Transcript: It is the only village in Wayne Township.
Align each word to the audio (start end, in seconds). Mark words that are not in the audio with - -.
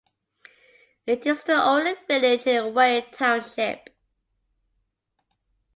It 1.05 1.27
is 1.27 1.43
the 1.43 1.63
only 1.63 1.93
village 2.07 2.47
in 2.47 2.73
Wayne 2.73 3.11
Township. 3.11 3.95